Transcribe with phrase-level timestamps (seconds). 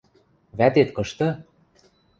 [0.57, 1.27] Вӓтет кышты?..